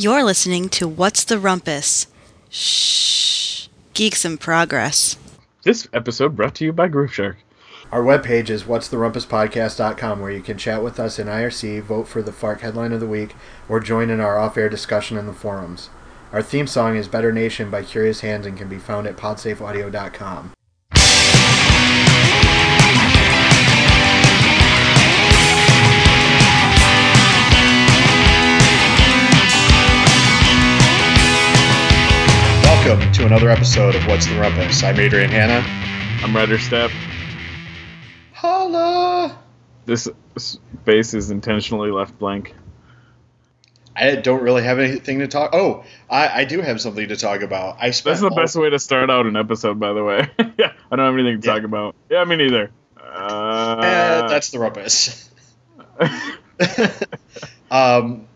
[0.00, 2.06] You're listening to What's the Rumpus?
[2.50, 3.66] Shh.
[3.94, 5.18] Geeks in Progress.
[5.64, 7.34] This episode brought to you by Grooveshark.
[7.90, 12.30] Our webpage is what'stherumpuspodcast.com where you can chat with us in IRC, vote for the
[12.30, 13.34] Fark headline of the week,
[13.68, 15.90] or join in our off-air discussion in the forums.
[16.30, 20.52] Our theme song is Better Nation by Curious Hands and can be found at podsafeaudio.com.
[33.28, 34.82] another episode of What's the Rumpus.
[34.82, 35.62] I'm Adrian Hanna.
[36.24, 36.90] I'm Ryder Step.
[38.32, 39.38] Holla!
[39.84, 42.54] This space is intentionally left blank.
[43.94, 45.50] I don't really have anything to talk.
[45.52, 47.76] Oh, I, I do have something to talk about.
[47.78, 50.26] I spent That's the best way to start out an episode, by the way.
[50.58, 51.54] yeah, I don't have anything to Yeah.
[51.54, 51.96] talk about.
[52.08, 52.70] Yeah, me neither.
[52.96, 55.28] Uh, Eh, that's the rumpus.
[57.70, 58.26] um,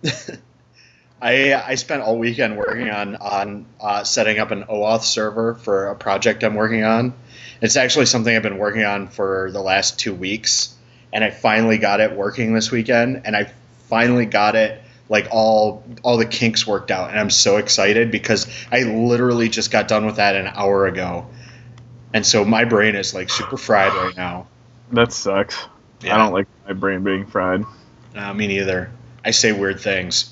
[1.22, 5.86] I I spent all weekend working on on uh, setting up an OAuth server for
[5.86, 7.14] a project I'm working on.
[7.60, 10.74] It's actually something I've been working on for the last two weeks,
[11.12, 13.52] and I finally got it working this weekend, and I
[13.88, 18.48] finally got it like all all the kinks worked out, and I'm so excited because
[18.72, 21.28] I literally just got done with that an hour ago,
[22.12, 24.48] and so my brain is like super fried right now.
[24.90, 25.56] that sucks.
[26.02, 26.16] Yeah.
[26.16, 27.64] I don't like my brain being fried.
[28.16, 28.90] Uh, me neither.
[29.24, 30.31] I say weird things.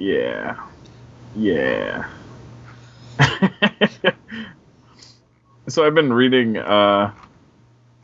[0.00, 0.56] Yeah.
[1.36, 2.08] Yeah.
[5.68, 7.12] so I've been reading uh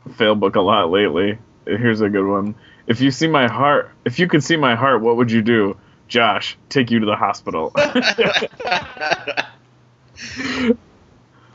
[0.09, 1.39] Failbook a lot lately.
[1.65, 2.53] Here's a good one.
[2.85, 5.75] If you see my heart, if you could see my heart, what would you do?
[6.07, 7.73] Josh, take you to the hospital.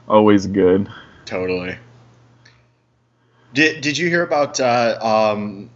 [0.09, 0.89] Always good.
[1.25, 1.79] totally.
[3.55, 5.71] Did, did you hear about uh, um,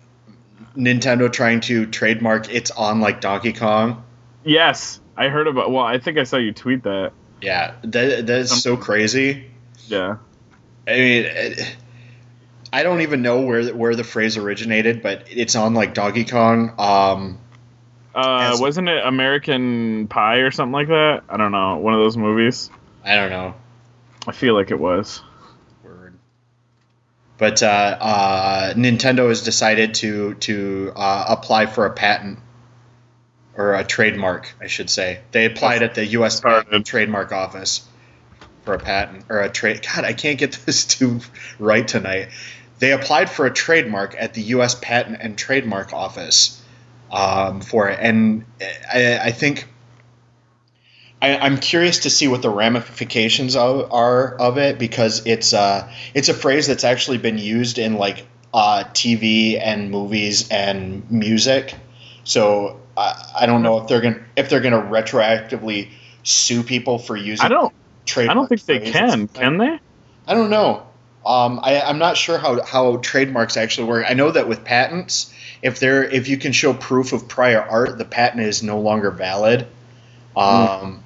[0.77, 4.03] Nintendo trying to trademark it's on like Donkey Kong?
[4.47, 5.73] Yes, I heard about.
[5.73, 7.13] Well, I think I saw you tweet that.
[7.43, 9.51] Yeah, that, that is so crazy.
[9.89, 10.17] Yeah.
[10.87, 11.77] I mean, it,
[12.73, 16.73] I don't even know where where the phrase originated, but it's on like Donkey Kong.
[16.79, 17.39] Um,
[18.15, 21.25] Uh, wasn't it American Pie or something like that?
[21.29, 21.77] I don't know.
[21.79, 22.71] One of those movies.
[23.05, 23.55] I don't know.
[24.27, 25.23] I feel like it was.
[25.85, 26.19] Word.
[27.37, 27.67] But uh,
[28.01, 32.39] uh, Nintendo has decided to to uh, apply for a patent
[33.57, 35.21] or a trademark, I should say.
[35.33, 36.43] They applied at the U.S.
[36.85, 37.87] Trademark Office
[38.65, 39.87] for a patent or a trade.
[39.95, 41.21] God, I can't get this two
[41.59, 42.29] right tonight.
[42.79, 44.75] They applied for a trademark at the U.S.
[44.75, 46.63] Patent and Trademark Office
[47.11, 48.45] um, for it, and
[48.93, 49.67] I, I think
[51.23, 55.91] I, I'm curious to see what the ramifications of, are of it because it's uh,
[56.13, 61.75] it's a phrase that's actually been used in like uh, TV and movies and music.
[62.25, 65.91] So I, I don't know if they're gonna if they're gonna retroactively
[66.23, 67.45] sue people for using.
[67.45, 67.75] I don't.
[68.05, 69.29] Trade I don't think they can.
[69.29, 69.79] Can they?
[70.27, 70.87] I don't know.
[71.25, 74.07] Um, I, I'm not sure how, how trademarks actually work.
[74.09, 77.99] I know that with patents, if they're if you can show proof of prior art,
[77.99, 79.67] the patent is no longer valid.
[80.37, 81.03] Um,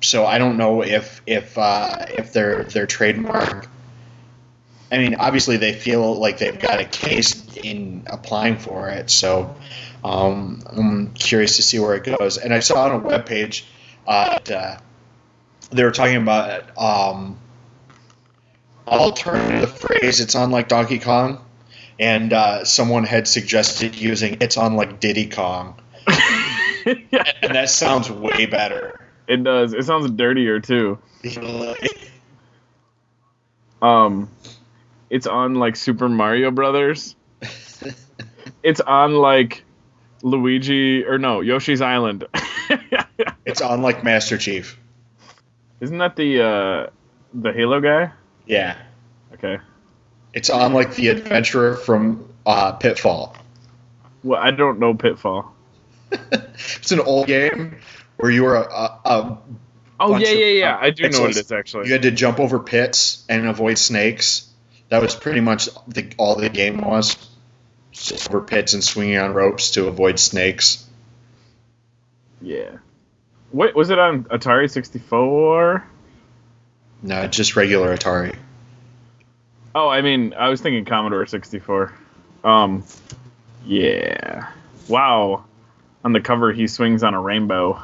[0.00, 3.66] So I don't know if if uh, if their their trademark.
[4.92, 9.10] I mean, obviously they feel like they've got a case in applying for it.
[9.10, 9.56] So
[10.04, 12.38] um, I'm curious to see where it goes.
[12.38, 13.64] And I saw on a webpage
[14.06, 14.78] uh, that, uh,
[15.70, 17.38] they were talking about um,
[18.86, 20.20] alternative phrase.
[20.20, 21.44] It's on like Donkey Kong,
[21.98, 25.78] and uh, someone had suggested using it's on like Diddy Kong,
[26.86, 28.98] and that sounds way better.
[29.26, 29.74] It does.
[29.74, 30.98] It sounds dirtier too.
[33.80, 34.28] Um,
[35.10, 37.14] it's on like Super Mario Brothers.
[38.62, 39.62] it's on like
[40.22, 42.24] Luigi or no Yoshi's Island.
[43.44, 44.78] it's on like Master Chief.
[45.80, 46.90] Isn't that the uh,
[47.34, 48.12] the Halo guy?
[48.46, 48.76] Yeah,
[49.34, 49.58] Okay.
[50.32, 53.36] it's on like the adventurer from uh, Pitfall.
[54.24, 55.54] Well, I don't know Pitfall.
[56.80, 57.76] It's an old game
[58.16, 59.38] where you were a, a, a
[60.00, 60.74] Oh yeah, yeah, yeah.
[60.76, 61.86] uh, I do know what it is actually.
[61.86, 64.48] you had to jump over pits and avoid snakes.
[64.88, 67.16] That was pretty much the, all the game was.
[68.28, 70.86] Over pits and swinging on ropes to avoid snakes.
[72.40, 72.78] Yeah.
[73.52, 75.84] Wait, was it on Atari 64?
[77.02, 78.36] No, just regular Atari.
[79.74, 81.92] Oh, I mean, I was thinking Commodore 64.
[82.44, 82.84] Um,
[83.64, 84.50] yeah.
[84.88, 85.44] Wow.
[86.04, 87.82] On the cover, he swings on a rainbow.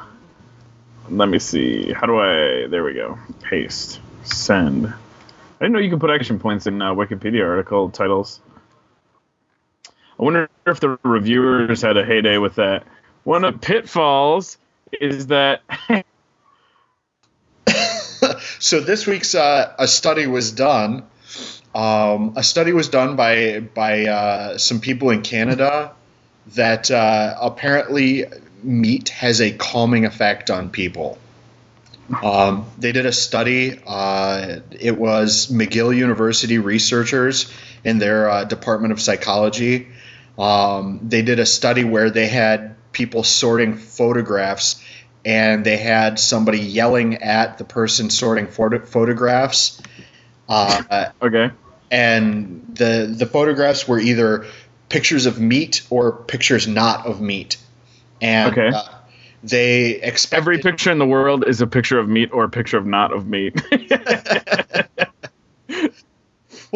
[1.09, 1.91] Let me see.
[1.91, 2.67] How do I?
[2.67, 3.17] There we go.
[3.41, 3.99] Paste.
[4.23, 4.87] Send.
[4.87, 4.93] I
[5.59, 8.39] didn't know you could put action points in uh, Wikipedia article titles.
[10.19, 12.85] I wonder if the reviewers had a heyday with that.
[13.23, 14.57] one of pitfalls
[14.93, 15.61] is that
[18.59, 21.05] so this week's uh, a study was done.
[21.73, 25.93] Um, a study was done by by uh, some people in Canada
[26.53, 28.25] that uh, apparently
[28.63, 31.17] meat has a calming effect on people.
[32.23, 33.79] Um, they did a study.
[33.85, 37.51] Uh, it was McGill University researchers
[37.83, 39.87] in their uh, Department of Psychology.
[40.37, 44.81] Um, they did a study where they had people sorting photographs
[45.23, 49.81] and they had somebody yelling at the person sorting photo- photographs.
[50.47, 51.49] Uh, okay.
[51.89, 54.45] and the the photographs were either
[54.89, 57.57] pictures of meat or pictures not of meat.
[58.21, 58.67] And Okay.
[58.67, 58.83] uh,
[59.43, 62.77] they expected Every picture in the world is a picture of meat or a picture
[62.77, 63.59] of not of meat.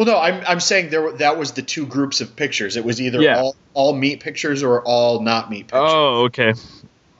[0.00, 2.78] Well, no, I'm, I'm saying there that was the two groups of pictures.
[2.78, 3.38] It was either Yeah.
[3.38, 5.90] all, all meat pictures or all not meat pictures.
[5.92, 6.54] oh, okay.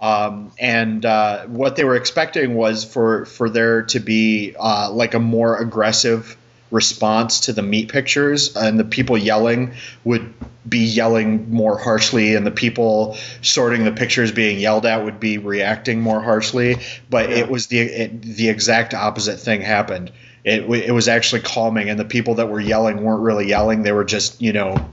[0.01, 5.13] Um, and uh, what they were expecting was for for there to be uh, like
[5.13, 6.39] a more aggressive
[6.71, 9.75] response to the meat pictures, and the people yelling
[10.05, 10.33] would
[10.67, 15.37] be yelling more harshly, and the people sorting the pictures being yelled at would be
[15.37, 16.79] reacting more harshly.
[17.11, 17.37] But Yeah.
[17.41, 20.13] it was the it, the exact opposite thing happened.
[20.45, 23.93] It it was actually calming, and the people that were yelling weren't really yelling; they
[23.93, 24.89] were just you know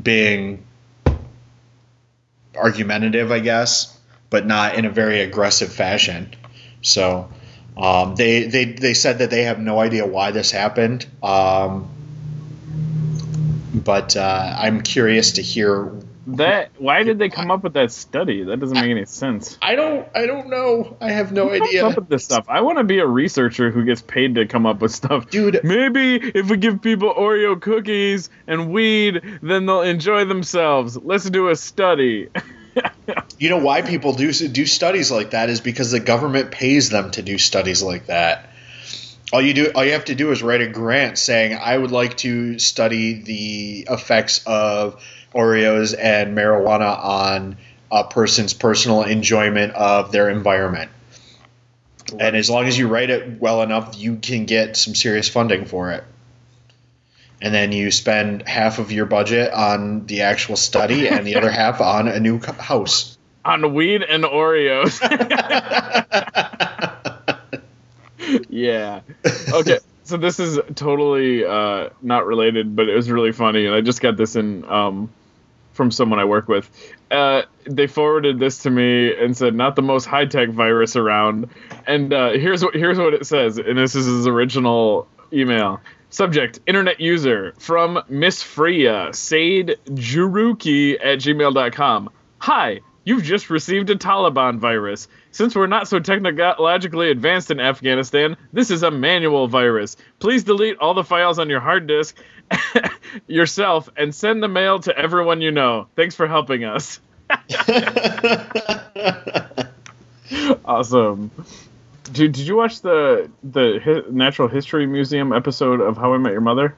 [0.00, 0.64] being
[2.56, 3.96] argumentative, I guess,
[4.30, 6.34] but not in a very aggressive fashion.
[6.82, 7.30] So
[7.76, 11.06] um, they, they they said that they have no idea why this happened.
[11.22, 11.88] Um,
[13.72, 15.92] but uh, I'm curious to hear.
[16.36, 18.44] That why did they come up with that study?
[18.44, 19.56] That doesn't make any sense.
[19.62, 20.96] I don't I don't know.
[21.00, 21.86] I have no Who idea.
[21.86, 22.44] up with this stuff?
[22.48, 25.30] I want to be a researcher who gets paid to come up with stuff.
[25.30, 25.60] Dude.
[25.64, 30.98] Maybe if we give people Oreo cookies and weed, then they'll enjoy themselves.
[30.98, 32.28] Let's do a study.
[33.38, 37.10] You know why people do do studies like that is because the government pays them
[37.12, 38.50] to do studies like that.
[39.32, 41.90] All you do, all you have to do is write a grant saying, "I would
[41.90, 45.02] like to study the effects of
[45.38, 47.56] Oreos and marijuana on
[47.90, 50.90] a person's personal enjoyment of their environment."
[52.18, 55.66] And as long as you write it well enough, you can get some serious funding
[55.66, 56.04] for it.
[57.40, 61.50] And then you spend half of your budget on the actual study and the other
[61.50, 63.16] half on a new house.
[63.44, 65.00] On weed and Oreos.
[68.48, 69.00] yeah.
[69.52, 69.78] Okay.
[70.04, 74.00] So this is totally uh, not related, but it was really funny, and I just
[74.00, 75.10] got this in um,
[75.78, 76.68] from someone I work with.
[77.10, 81.48] Uh, they forwarded this to me and said, "Not the most high tech virus around."
[81.86, 85.80] And uh, here's what here's what it says, and this is his original email.
[86.10, 92.10] Subject: Internet user from Miss Freya Said Juruki at gmail.com.
[92.40, 95.06] Hi, you've just received a Taliban virus.
[95.30, 99.96] Since we're not so technologically advanced in Afghanistan, this is a manual virus.
[100.18, 102.16] Please delete all the files on your hard disk
[103.26, 105.86] yourself and send the mail to everyone you know.
[105.96, 107.00] Thanks for helping us.
[110.64, 111.30] Awesome.
[112.04, 116.40] Did, did you watch the the Natural History Museum episode of How I Met Your
[116.40, 116.74] Mother?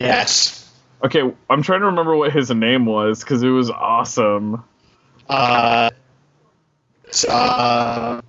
[0.00, 0.60] yes.
[1.02, 4.64] Okay, I'm trying to remember what his name was because it was awesome.
[5.28, 5.90] Uh,
[7.22, 8.20] uh,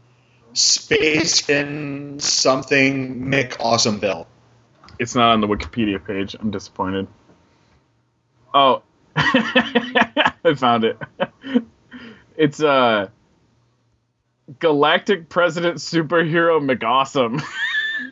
[0.53, 4.27] Space and something Mick Awesomeville.
[4.99, 6.35] It's not on the Wikipedia page.
[6.39, 7.07] I'm disappointed.
[8.54, 8.81] Oh,
[9.15, 10.97] I found it.
[12.37, 13.07] It's uh,
[14.59, 17.42] Galactic President Superhero McAwesome.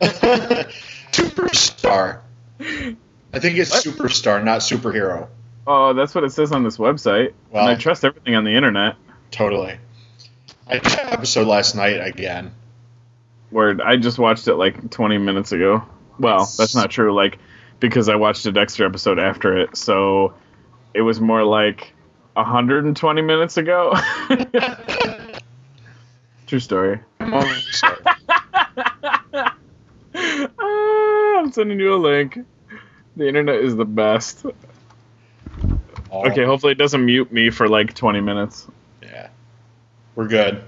[1.12, 2.20] Superstar.
[2.58, 3.84] I think it's What?
[3.84, 5.28] superstar, not superhero.
[5.66, 7.34] Oh, that's what it says on this website.
[7.50, 8.96] Well- and I trust everything on the internet.
[9.30, 9.76] Totally.
[10.66, 12.52] I watched that episode last night again.
[13.50, 15.82] Word, I just watched it like 20 minutes ago.
[16.18, 17.14] Well, that's not true.
[17.14, 17.38] Like,
[17.80, 20.34] because I watched a Dexter episode after it, so
[20.94, 21.92] it was more like
[22.34, 23.94] 120 minutes ago.
[26.46, 27.00] True story.
[30.16, 32.38] Ah, I'm sending you a link.
[33.16, 34.44] The internet is the best.
[36.10, 38.66] all- Okay, hopefully it doesn't mute me for like 20 minutes.
[40.14, 40.62] We're good.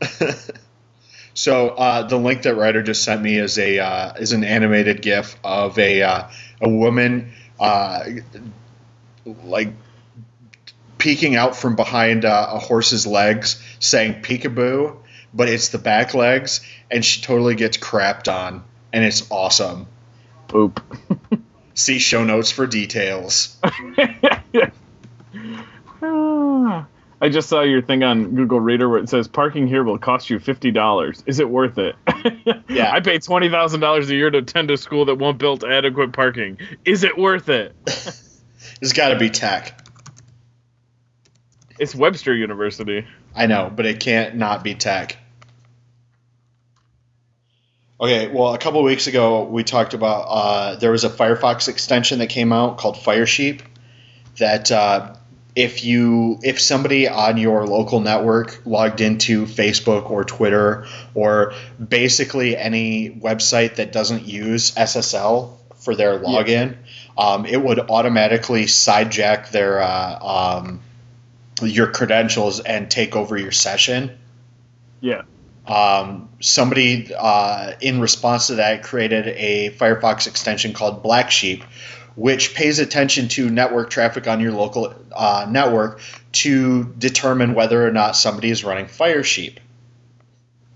[1.34, 5.02] so uh, the link that Ryder just sent me is a uh, is an animated
[5.02, 6.28] GIF of a uh,
[6.60, 8.04] a woman uh,
[9.44, 9.72] like
[10.98, 14.96] peeking out from behind uh, a horse's legs, saying "peekaboo,"
[15.34, 19.86] but it's the back legs, and she totally gets crapped on, and it's awesome.
[20.48, 20.80] Boop.
[21.74, 23.56] See show notes for details.
[27.22, 30.28] I just saw your thing on Google Reader where it says parking here will cost
[30.28, 31.22] you fifty dollars.
[31.24, 31.94] Is it worth it?
[32.68, 32.90] Yeah.
[32.90, 36.12] I pay twenty thousand dollars a year to attend a school that won't build adequate
[36.12, 36.58] parking.
[36.84, 37.74] Is it worth it?
[38.80, 39.78] It's got to be tech.
[41.78, 43.06] It's Webster University.
[43.34, 45.18] I know, but it can't not be tech.
[48.00, 51.68] Okay, well, a couple of weeks ago, we talked about uh, there was a Firefox
[51.68, 53.60] extension that came out called Firesheep.
[54.38, 55.14] That uh,
[55.54, 61.52] if you if somebody on your local network logged into Facebook or Twitter or
[61.86, 66.76] basically any website that doesn't use SSL for their login,
[67.18, 70.18] um, it would automatically sidejack their uh,
[70.58, 70.80] um,
[71.62, 74.18] your credentials and take over your session.
[75.00, 75.22] Yeah.
[75.66, 81.62] Um, somebody uh, in response to that created a Firefox extension called BlackSheep,
[82.14, 86.00] which pays attention to network traffic on your local uh, network
[86.32, 89.58] to determine whether or not somebody is running Firesheep.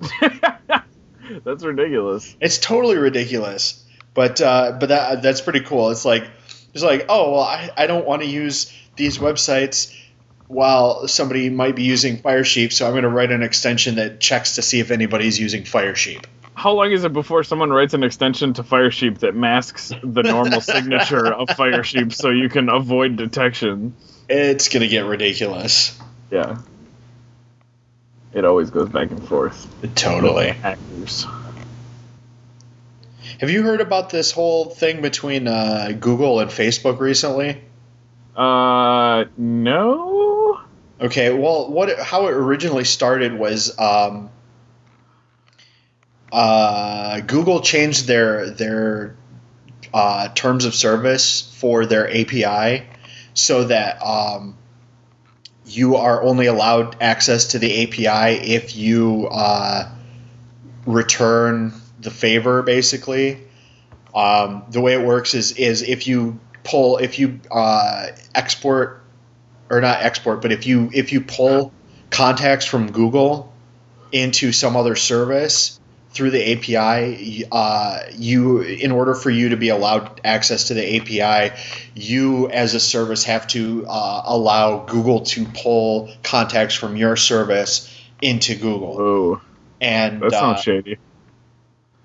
[1.45, 2.37] That's ridiculous.
[2.41, 5.91] It's totally ridiculous, but uh, but that that's pretty cool.
[5.91, 6.29] It's like
[6.75, 9.95] it's like oh well I, I don't want to use these websites
[10.49, 14.57] while somebody might be using Firesheep, so I'm going to write an extension that checks
[14.57, 16.25] to see if anybody's using Firesheep.
[16.57, 20.61] How long is it before someone writes an extension to Firesheep that masks the normal
[20.63, 23.95] signature of Firesheep so you can avoid detection?
[24.27, 26.01] It's going to get ridiculous.
[26.31, 26.57] Yeah.
[28.33, 29.69] It always goes back and forth.
[29.95, 30.49] Totally.
[30.49, 31.27] Hackers.
[33.39, 37.61] Have you heard about this whole thing between uh, Google and Facebook recently?
[38.35, 40.61] Uh, no.
[41.03, 44.31] Okay, well, what how it originally started was um,
[46.33, 49.17] uh, Google changed their their
[49.95, 52.87] uh, terms of service for their API
[53.35, 54.57] so that um,
[55.65, 59.91] you are only allowed access to the API if you uh,
[60.85, 63.43] return the favor, basically.
[64.15, 69.05] Um, the way it works is is if you pull if you uh, export
[69.71, 71.73] or not export, but if you if you pull
[72.11, 73.53] contacts from Google
[74.13, 75.79] into some other service
[76.17, 80.97] through the API, uh, you in order for you to be allowed access to the
[80.97, 81.55] API,
[81.95, 87.93] you as a service have to uh, allow Google to pull contacts from your service
[88.23, 89.41] into Google, Oh,
[89.81, 90.97] and that sounds uh, shady.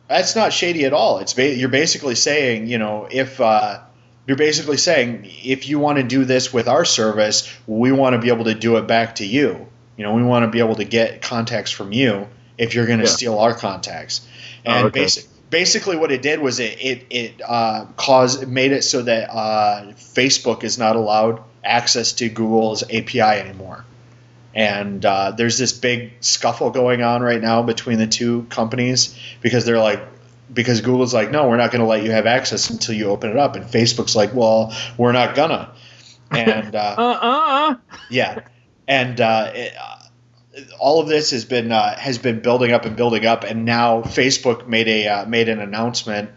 [0.09, 1.19] that's not shady at all.
[1.19, 3.79] It's ba- you're basically saying, you know, if uh,
[4.27, 8.19] you're basically saying if you want to do this with our service, we want to
[8.19, 9.67] be able to do it back to you.
[9.97, 12.27] You know, we want to be able to get contacts from you
[12.57, 13.11] if you're going to Yeah.
[13.11, 14.21] steal our contacts.
[14.65, 15.01] Oh, And okay.
[15.01, 19.01] basic, basically, what it did was it it, it uh, caused it made it so
[19.03, 23.85] that uh, Facebook is not allowed access to Google's API anymore.
[24.53, 29.63] And uh, there's this big scuffle going on right now between the two companies because
[29.65, 30.01] they're like,
[30.53, 33.29] because Google's like, no, we're not going to let you have access until you open
[33.29, 35.71] it up, and Facebook's like, well, we're not gonna.
[36.29, 37.75] And uh, Uh uh.
[38.09, 38.39] yeah,
[38.87, 39.95] and uh, it, uh,
[40.79, 44.01] all of this has been uh, has been building up and building up, and now
[44.01, 46.29] Facebook made a uh, made an announcement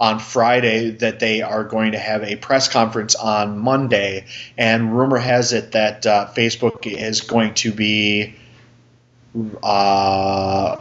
[0.00, 4.26] on Friday that they are going to have a press conference on Monday,
[4.58, 8.34] and rumor has it that uh, Facebook is going to be
[9.62, 10.76] uh,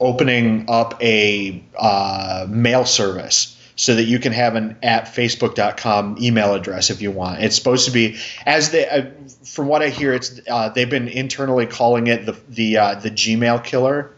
[0.00, 6.52] opening up a uh, mail service so that you can have an at facebook.com email
[6.54, 7.40] address if you want.
[7.40, 9.06] It's supposed to be as they uh,
[9.44, 13.10] from what I hear it's uh, they've been internally calling it the the uh, the
[13.10, 14.10] Gmail killer.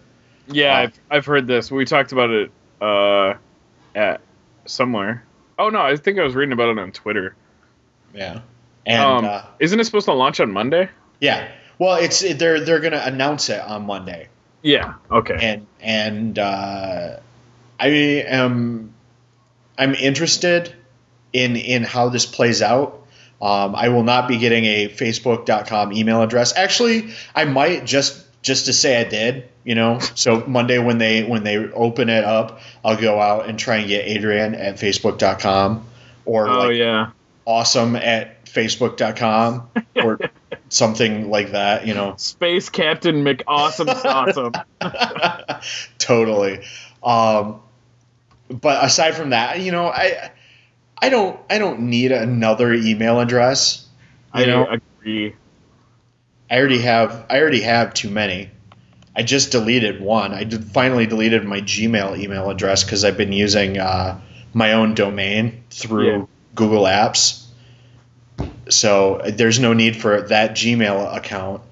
[0.49, 1.71] Yeah, Uh, I've, I've heard this.
[1.71, 2.51] We talked about it
[2.81, 3.35] uh,
[3.95, 4.23] at
[4.65, 5.25] somewhere.
[5.59, 7.37] Oh no, I think I was reading about it on Twitter.
[8.15, 8.41] Yeah.
[8.87, 10.89] And um, uh, isn't it supposed to launch on Monday?
[11.21, 11.49] yeah.
[11.79, 14.29] Well, it's they're they're going to announce it on Monday.
[14.63, 14.95] Yeah.
[15.11, 15.37] Okay.
[15.41, 17.17] and and uh,
[17.79, 18.93] I am
[19.81, 20.75] I'm interested
[21.33, 23.07] in in how this plays out.
[23.41, 26.55] Um, I will not be getting a Facebook.com email address.
[26.55, 29.49] Actually, I might just just to say I did.
[29.65, 33.59] You know, so Monday when they when they open it up, I'll go out and
[33.59, 35.87] try and get Adrian at Facebook.com
[36.27, 37.11] or oh like yeah.
[37.47, 40.19] awesome at Facebook.com or
[40.69, 41.87] something like that.
[41.87, 42.15] You know.
[42.19, 45.63] Space Captain McAwesome awesome.
[45.99, 46.61] totally.
[47.03, 47.61] Um,
[48.51, 50.31] but aside from that, you know, I
[50.99, 53.87] I don't I don't need another email address.
[54.33, 55.35] I know, agree.
[56.51, 58.51] I already have I already have too many.
[59.15, 60.33] I just deleted one.
[60.33, 64.21] I did, finally deleted my Gmail email address because I've been using uh,
[64.53, 66.25] my own domain through Yeah.
[66.55, 67.45] Google Apps.
[68.69, 71.63] So there's no need for that Gmail account.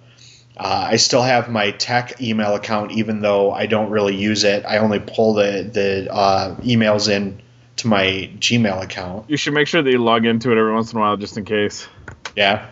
[0.58, 4.64] Uh, I still have my tech email account, even though I don't really use it.
[4.66, 7.40] I only pull the the uh, emails in
[7.76, 9.30] to my Gmail account.
[9.30, 11.36] You should make sure that you log into it every once in a while, just
[11.36, 11.86] in case.
[12.34, 12.68] Yeah.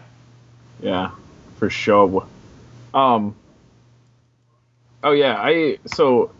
[0.81, 1.13] Yeah,
[1.59, 2.27] for sure.
[2.93, 3.37] Um.
[5.03, 6.33] Oh yeah, I so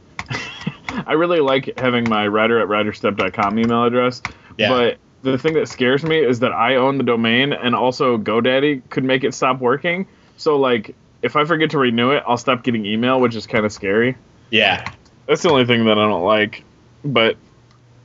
[1.07, 4.21] I really like having my writer at writerstep.com email address.
[4.59, 4.69] Yeah.
[4.71, 8.89] But the thing that scares me is that I own the domain, and also GoDaddy
[8.91, 10.07] could make it stop working.
[10.37, 13.65] So like, if I forget to renew it, I'll stop getting email, which is kind
[13.65, 14.17] of scary.
[14.51, 14.91] Yeah.
[15.27, 16.63] That's the only thing that I don't like.
[17.05, 17.37] But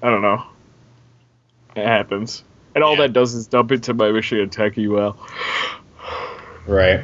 [0.02, 0.44] I don't know.
[1.76, 2.44] It happens.
[2.76, 3.02] And all Yeah.
[3.02, 5.18] that does is dump it to my Michigan Tech UL.
[6.68, 7.04] Right.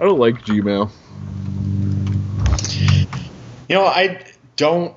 [0.00, 0.90] I don't like Gmail.
[3.68, 4.20] You know, I
[4.56, 4.94] don't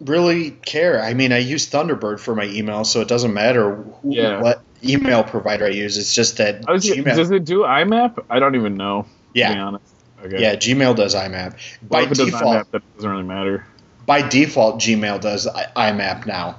[0.00, 1.02] really care.
[1.02, 4.40] I mean, I use Thunderbird for my email, so it doesn't matter who, Yeah.
[4.40, 5.98] what email provider I use.
[5.98, 7.14] It's just that was, Gmail.
[7.16, 8.24] does it do IMAP?
[8.30, 9.06] I don't even know.
[9.36, 9.76] Yeah.
[10.24, 10.40] Okay.
[10.40, 11.52] yeah, Gmail does IMAP.
[11.88, 13.66] Well, By does default, IMAP, that doesn't really matter.
[14.06, 16.56] by default, Gmail does I- IMAP now.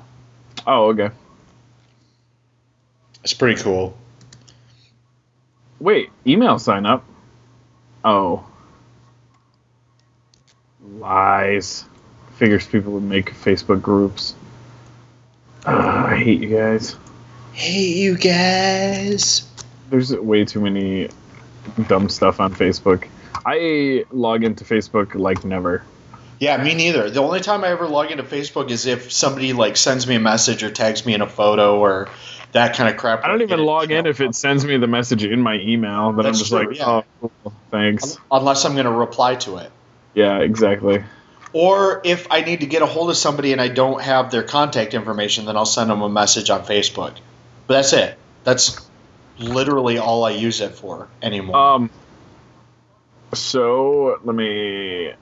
[0.66, 1.10] Oh, okay.
[3.24, 3.98] It's pretty cool.
[5.80, 7.04] Wait, email sign up.
[8.06, 8.46] Oh.
[10.82, 11.84] Lies.
[12.36, 14.36] Figures people would make Facebook groups.
[15.66, 16.96] I hate you guys.
[17.54, 19.44] Hate you guys.
[19.90, 21.10] There's way too many
[21.88, 23.08] dumb stuff on Facebook.
[23.46, 25.84] I log into Facebook like never.
[26.40, 27.10] Yeah, me neither.
[27.10, 30.20] The only time I ever log into Facebook is if somebody like sends me a
[30.20, 32.10] message or tags me in a photo or
[32.52, 33.24] that kind of crap.
[33.24, 36.14] I don't even log in if it sends me the message in my email.
[36.14, 36.86] That's I'm just true, like, yeah.
[36.88, 38.18] oh, cool, thanks.
[38.32, 39.72] unless I'm going to reply to it.
[40.14, 41.04] Yeah, exactly.
[41.54, 44.44] Or if I need to get a hold of somebody and I don't have their
[44.44, 47.16] contact information, then I'll send them a message on Facebook.
[47.68, 48.18] But that's it.
[48.44, 48.87] That's
[49.40, 51.56] literally all I use it for anymore.
[51.56, 51.90] Um.
[53.34, 55.14] So let me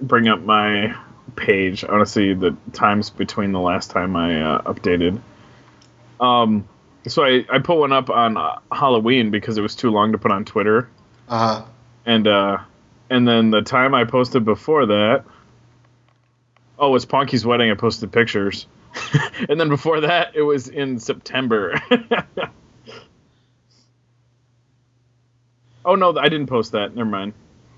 [0.00, 0.94] bring up my
[1.34, 1.84] page.
[1.84, 5.20] I want to see the times between the last time I uh, updated.
[6.20, 6.68] Um.
[7.08, 10.18] So I I put one up on uh, Halloween because it was too long to
[10.18, 10.88] put on Twitter,
[11.28, 11.64] uh,
[12.04, 12.58] and uh,
[13.10, 15.24] and then the time I posted before that.
[16.78, 17.70] Oh, it was Ponky's wedding.
[17.70, 18.66] I posted pictures,
[19.48, 21.80] and then before that, it was in September.
[25.86, 26.94] oh no, I didn't post that.
[26.94, 27.32] Never mind.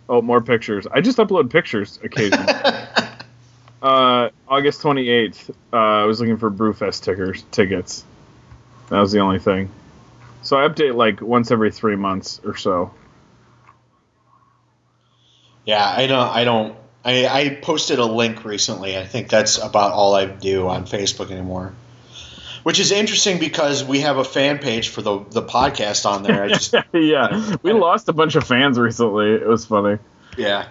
[0.09, 0.87] Oh, more pictures.
[0.87, 2.53] I just upload pictures occasionally.
[3.83, 5.51] uh, August twenty eighth.
[5.73, 8.05] Uh, I was looking for Brewfest tickers tickets.
[8.89, 9.71] That was the only thing.
[10.43, 12.93] So I update like once every three months or so.
[15.69, 16.29] yeah, I don't.
[16.29, 16.77] I don't.
[17.05, 18.97] I, I posted a link recently.
[18.97, 21.75] I think that's about all I do on Facebook anymore.
[22.69, 26.45] Which is interesting because we have a fan page for the the podcast on there.
[26.45, 29.33] I just yeah, we lost a bunch of fans recently.
[29.33, 29.97] It was funny.
[30.37, 30.69] yeah.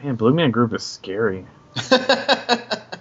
[0.00, 1.46] Man, Blue Man Group is scary.
[1.90, 2.94] I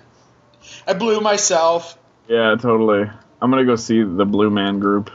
[0.98, 2.00] blew myself.
[2.28, 3.08] Yeah, totally.
[3.40, 5.12] I'm gonna go see the Blue Man Group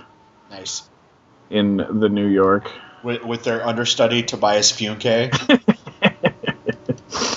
[0.48, 0.88] Nice.
[1.50, 2.70] in the New York.
[3.02, 5.32] With, with their understudy Tobias Funke.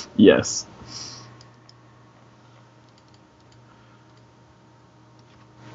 [0.16, 0.68] yes.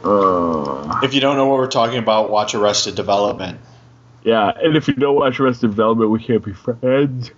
[0.05, 3.59] Uh, if you don't know what we're talking about, watch Arrested Development.
[4.25, 7.31] yeah, and if you don't watch Arrested Development, we can't be friends.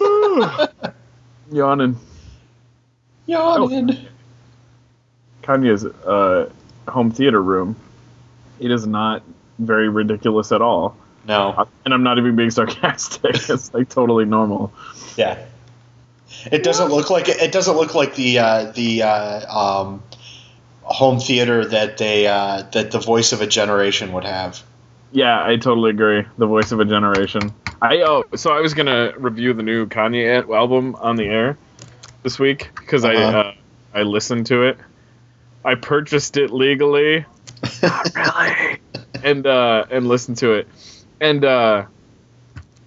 [1.52, 1.98] Yawning.
[3.26, 4.06] Yawning.
[5.42, 6.50] Kanye's uh,
[6.88, 7.76] home theater room.
[8.58, 9.22] It is not
[9.58, 10.96] very ridiculous at all.
[11.26, 11.68] No.
[11.84, 13.34] And I'm not even being sarcastic.
[13.48, 14.72] it's like totally normal.
[15.16, 15.44] Yeah.
[16.50, 17.40] It doesn't look like it.
[17.40, 20.02] It doesn't look like the uh, the uh, um,
[20.86, 24.62] home theater that they uh, that the voice of a generation would have.
[25.12, 26.24] Yeah, I totally agree.
[26.38, 27.52] The voice of a generation.
[27.82, 31.58] I oh, so I was gonna review the new Kanye album on the air
[32.22, 33.38] this week because I Uh-huh.
[33.38, 33.54] uh,
[33.94, 34.78] I listened to it.
[35.64, 37.24] I purchased it legally.
[38.14, 38.78] Really.
[39.24, 40.68] and uh, and listened to it.
[41.20, 41.86] And uh,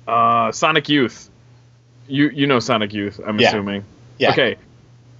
[0.07, 1.29] uh, Sonic Youth.
[2.07, 3.49] You you know Sonic Youth, I'm Yeah.
[3.49, 3.83] assuming.
[4.17, 4.31] Yeah.
[4.31, 4.57] Okay.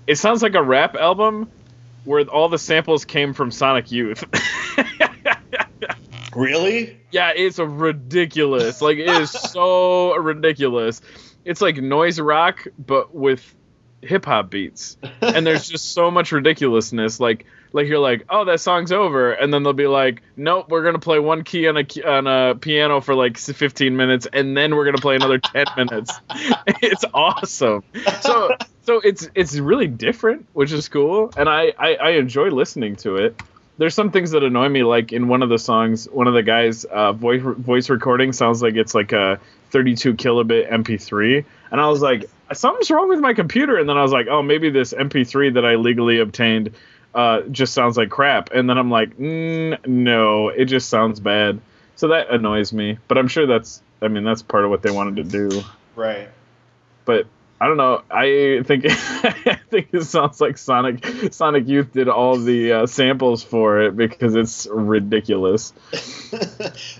[0.08, 1.50] It sounds like a rap album
[2.10, 4.24] where all the samples came from Sonic Youth.
[6.36, 7.02] Really?
[7.12, 8.84] Yeah, it's a ridiculous.
[8.84, 11.02] Like it is so ridiculous.
[11.44, 13.56] It's like noise rock but with
[14.02, 14.98] hip hop beats.
[15.22, 19.54] And there's just so much ridiculousness like like you're like, "Oh, that song's over." And
[19.54, 23.02] then they'll be like, "Nope, we're to play one key on a on a piano
[23.02, 26.20] for like 15 minutes and then we're to play another 10 minutes."
[26.82, 27.84] it's awesome.
[28.22, 32.96] So so it's it's really different, which is cool, and I, I I enjoy listening
[32.98, 33.40] to it
[33.78, 36.44] there's some things that annoy me like in one of the songs one of the
[36.44, 39.40] guys uh, voice voice recording sounds like it's like a
[39.72, 43.78] 32 kilobit MP3, and I was like, something's wrong with my computer.
[43.78, 46.76] And then I was like, oh, maybe this MP3 that I legally obtained
[47.14, 48.52] uh, just sounds like crap.
[48.52, 51.60] And then I'm like, mm, no, it just sounds bad.
[51.96, 52.98] So that annoys me.
[53.08, 55.62] But I'm sure that's, I mean, that's part of what they wanted to do.
[55.96, 56.30] Right.
[57.06, 57.28] But
[57.62, 58.04] I don't know.
[58.10, 63.44] I think I think it sounds like Sonic Sonic Youth did all the uh, samples
[63.44, 65.74] for it because it's ridiculous.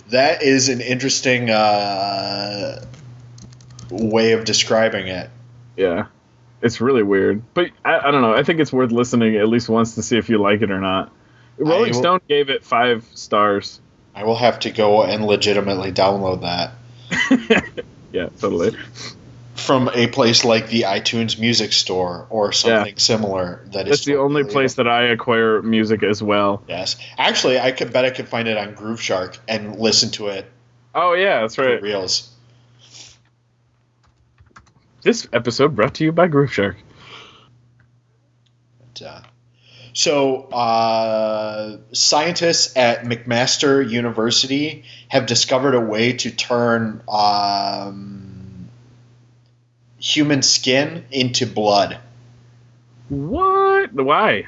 [0.10, 2.84] that is an interesting uh,
[3.90, 5.30] way of describing it.
[5.78, 6.08] Yeah,
[6.62, 7.42] it's really weird.
[7.54, 8.34] But I, I don't know.
[8.34, 10.80] I think it's worth listening at least once to see if you like it or
[10.80, 11.12] not.
[11.58, 13.80] Rolling will- Stone gave it five stars.
[14.16, 16.72] I will have to go and legitimately download that
[18.12, 18.76] Yeah, totally.
[19.56, 23.62] from a place like the iTunes Music Store or something similar.
[23.72, 26.64] That is That's the only place that I acquire music as well.
[26.68, 30.46] Yes, actually, I could bet I could find it on Grooveshark and listen to it
[30.96, 31.82] Oh yeah, that's right.
[31.82, 32.29] reals.
[35.02, 36.76] This episode brought to you by Grooveshark.
[38.80, 39.22] But, uh,
[39.94, 48.70] so, uh, scientists at McMaster University have discovered a way to turn um,
[50.00, 51.98] human skin into blood.
[53.08, 53.94] What?
[53.94, 54.48] Why?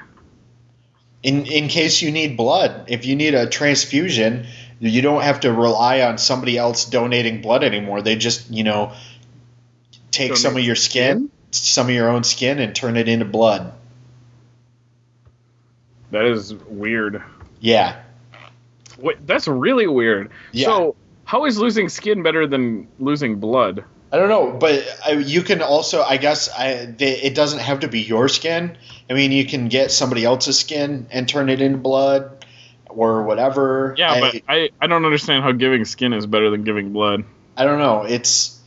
[1.23, 4.47] In, in case you need blood, if you need a transfusion,
[4.79, 8.01] you don't have to rely on somebody else donating blood anymore.
[8.01, 8.93] They just, you know,
[10.11, 13.73] take some of your skin, some of your own skin, and turn it into blood.
[16.11, 17.23] That is weird.
[17.59, 18.01] Yeah.
[18.97, 20.29] Wait, that's really weird.
[20.51, 20.65] Yeah.
[20.65, 23.85] So, how is losing skin better than losing blood?
[24.11, 27.79] I don't know, but uh, you can also, I guess, I, they, it doesn't have
[27.79, 28.77] to be your skin.
[29.09, 32.45] I mean, you can get somebody else's skin and turn it into blood
[32.89, 33.95] or whatever.
[33.97, 37.23] Yeah, I, but I, I don't understand how giving skin is better than giving blood.
[37.55, 38.03] I don't know.
[38.03, 38.60] It's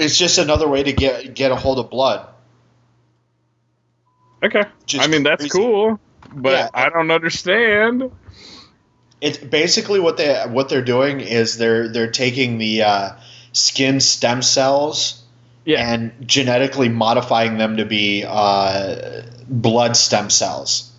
[0.00, 2.26] it's just another way to get get a hold of blood.
[4.42, 4.62] Okay.
[4.86, 6.00] Just I mean, that's cool,
[6.32, 6.68] but Yeah.
[6.72, 8.10] I don't understand.
[9.20, 13.10] It's basically what they what they're doing is they're they're taking the uh,
[13.52, 15.22] skin stem cells
[15.66, 15.92] Yeah.
[15.92, 20.90] and genetically modifying them to be uh, blood stem cells.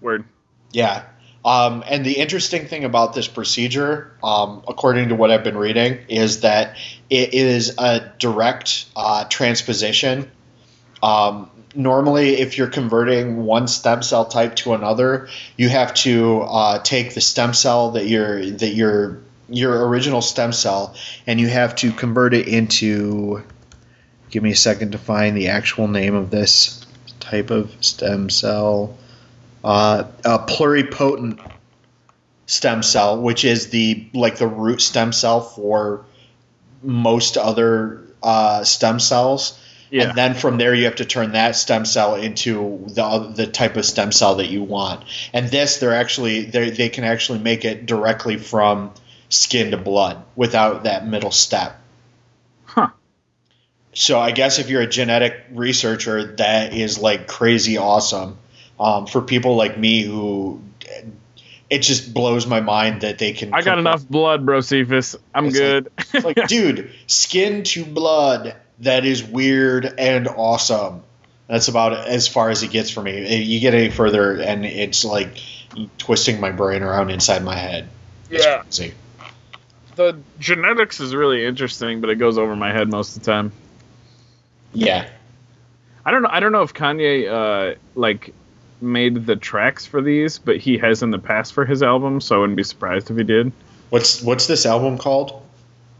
[0.00, 0.24] Word.
[0.70, 1.02] Yeah.
[1.46, 6.00] Um, and the interesting thing about this procedure, um, according to what I've been reading,
[6.08, 6.76] is that
[7.08, 10.28] it is a direct uh, transposition.
[11.04, 16.78] Um, normally, if you're converting one stem cell type to another, you have to uh,
[16.80, 20.96] take the stem cell that you're that your your original stem cell,
[21.28, 23.44] and you have to convert it into.
[24.30, 26.84] Give me a second to find the actual name of this
[27.20, 28.98] type of stem cell
[29.66, 31.40] a pluripotent
[32.46, 36.04] stem cell, which is the like the root stem cell for
[36.82, 39.60] most other uh, stem cells.
[39.90, 40.08] Yeah.
[40.08, 43.76] And then from there, you have to turn that stem cell into the the type
[43.76, 45.04] of stem cell that you want.
[45.32, 48.92] And this, they're actually they they can actually make it directly from
[49.28, 51.80] skin to blood without that middle step.
[52.64, 52.90] Huh.
[53.94, 58.38] So I guess if you're a genetic researcher, that is like crazy awesome.
[58.78, 60.60] Um, for people like me who,
[61.70, 63.54] it just blows my mind that they can.
[63.54, 65.16] I got enough blood, bro, Cephas.
[65.34, 65.90] I'm It's good.
[66.12, 68.56] It's like, dude, skin to blood.
[68.80, 71.02] That is weird and awesome.
[71.48, 73.42] That's about as far as it gets for me.
[73.42, 75.38] You get any further, and it's like
[75.98, 77.88] twisting my brain around inside my head.
[78.30, 78.62] Yeah.
[78.62, 78.94] crazy.
[79.94, 83.52] the genetics is really interesting, but it goes over my head most of the time.
[84.72, 85.08] Yeah.
[86.04, 86.28] I don't know.
[86.30, 88.32] I don't know if Kanye uh, like
[88.80, 92.36] made the tracks for these, but he has in the past for his album, so
[92.36, 93.52] I wouldn't be surprised if he did.
[93.90, 95.42] What's what's this album called?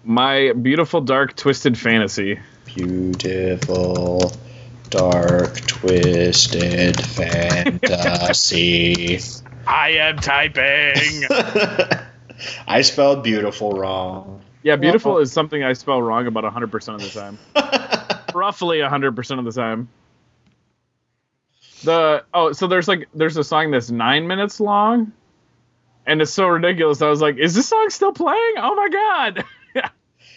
[0.04, 2.38] My beautiful dark twisted fantasy.
[2.66, 4.32] Beautiful,
[4.90, 7.98] dark, twisted fantasy.
[9.66, 11.24] I am typing.
[12.68, 14.42] I spelled beautiful wrong.
[14.62, 17.38] yeah, beautiful is something I spell wrong about 100% of the time.
[18.34, 19.88] Roughly 100% of the time.
[21.84, 25.12] The oh, so there's like there's a song that's 9 minutes long
[26.06, 27.02] and it's so ridiculous.
[27.02, 28.54] I was like, is this song still playing?
[28.58, 29.44] Oh my god.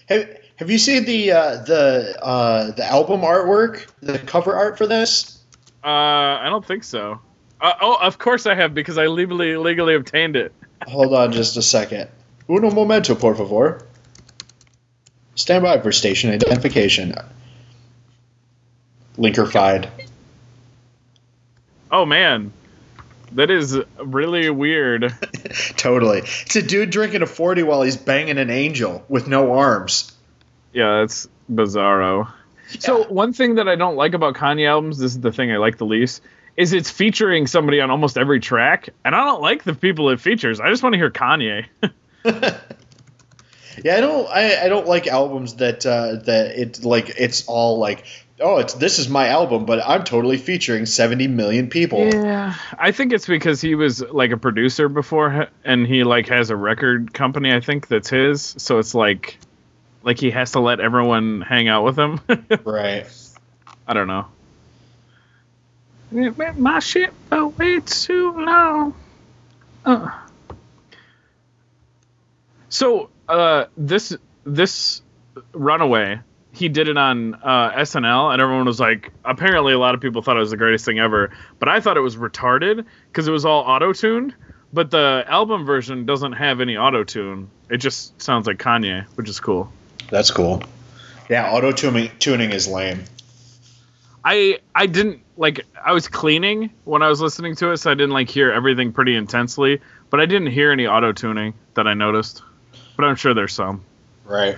[0.10, 4.88] Have, have you seen the uh, the uh, the album artwork, the cover art for
[4.88, 5.38] this?
[5.84, 7.22] Uh, I don't think so.
[7.62, 10.52] Uh, oh, of course I have because I legally legally obtained it.
[10.88, 12.10] Hold on just a second.
[12.50, 13.86] Uno momento, por favor.
[15.36, 17.14] Stand by for station identification.
[19.16, 19.90] Linkerfied.
[21.92, 22.52] Oh man,
[23.34, 25.14] That is really weird.
[25.78, 26.20] totally.
[26.20, 30.12] It's a dude drinking a 40 while he's banging an angel with no arms.
[30.74, 32.32] Yeah, that's bizarro.
[32.80, 35.58] So one thing that I don't like about Kanye albums, this is the thing I
[35.58, 36.22] like the least,
[36.56, 40.20] is it's featuring somebody on almost every track, and I don't like the people it
[40.20, 40.60] features.
[40.60, 41.66] I just want to hear Kanye.
[43.84, 44.28] Yeah, I don't.
[44.28, 48.04] I, I don't like albums that uh, that it like it's all like
[48.42, 52.08] oh it's this is my album, but I'm totally featuring 70 million people.
[52.08, 56.50] Yeah, I think it's because he was like a producer before, and he like has
[56.50, 57.54] a record company.
[57.54, 58.56] I think that's his.
[58.58, 59.40] So it's like,
[60.04, 62.22] like he has to let everyone hang out with him.
[62.64, 63.08] Right.
[63.88, 64.28] I don't know.
[66.12, 68.96] My shit for way too long.
[69.86, 70.12] Uh.
[72.70, 75.02] So uh, this this
[75.54, 76.20] Runaway,
[76.60, 80.22] he did it on uh, SNL, and everyone was like, apparently a lot of people
[80.22, 83.32] thought it was the greatest thing ever, but I thought it was retarded because it
[83.32, 84.36] was all auto tuned.
[84.72, 87.50] But the album version doesn't have any auto tune.
[87.70, 89.72] It just sounds like Kanye, which is cool.
[90.12, 90.62] That's cool.
[91.30, 93.06] Yeah, auto tuning is lame.
[94.24, 97.94] I I didn't like I was cleaning when I was listening to it, so I
[97.94, 99.82] didn't like hear everything pretty intensely.
[100.10, 102.44] But I didn't hear any auto tuning that I noticed.
[102.96, 103.84] But I'm sure there's some.
[104.26, 104.58] Right.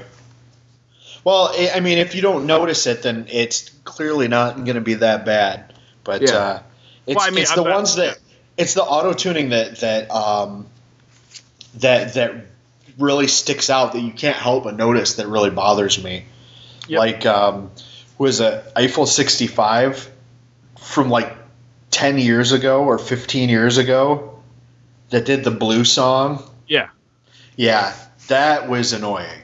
[1.24, 4.82] Well, I I mean, if you don't notice it, then it's clearly not going to
[4.82, 5.74] be that bad.
[6.04, 6.36] But Yeah.
[6.36, 6.60] uh,
[7.06, 8.18] it's, Well, I mean, it's the ones that
[8.58, 10.68] it's the auto tuning that that um,
[11.76, 12.36] that that
[12.98, 16.26] really sticks out that you can't help but notice that really bothers me.
[16.88, 17.00] Yep.
[17.00, 17.72] Like um,
[18.18, 20.10] was a Eiffel 65
[20.80, 21.34] from like
[21.92, 24.40] 10 years ago or 15 years ago
[25.10, 26.44] that did the blue song.
[26.68, 26.90] Yeah.
[27.56, 27.94] Yeah,
[28.28, 29.40] that was annoying.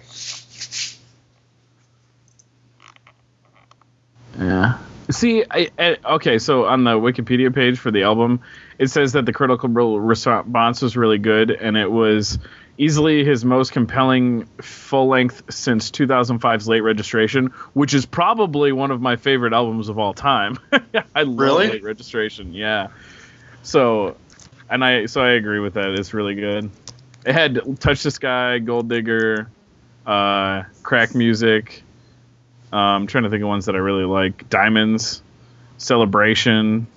[4.38, 4.78] Yeah.
[5.10, 8.42] See, I, I, okay, so on the Wikipedia page for the album,
[8.78, 12.38] it says that the critical response was really good, and it was
[12.78, 19.02] easily his most compelling full length since 2005's Late Registration, which is probably one of
[19.02, 20.60] my favorite albums of all time.
[21.16, 21.68] I love Really?
[21.70, 22.88] Late Registration, yeah.
[23.64, 24.18] So,
[24.70, 25.92] and I so I agree with that.
[25.92, 26.70] It's really good.
[27.26, 29.50] It had Touch the Sky, Gold Digger,
[30.06, 31.84] uh, Crack Music.
[32.72, 34.50] Um, I'm trying to think of ones that I really like.
[34.50, 35.22] Diamonds,
[35.78, 36.88] Celebration.